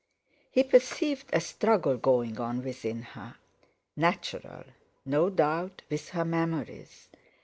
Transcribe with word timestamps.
He 0.49 0.63
perceived 0.63 1.29
a 1.31 1.39
struggle 1.39 1.95
going 1.95 2.39
on 2.39 2.63
within 2.63 3.03
her; 3.03 3.35
natural, 3.95 4.63
no 5.05 5.29
doubt, 5.29 5.83
with 5.91 6.09
her 6.09 6.25
memories. 6.25 7.07